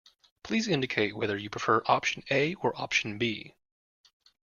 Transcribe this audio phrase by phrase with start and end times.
[0.41, 3.53] Please indicate whether you prefer option A or option B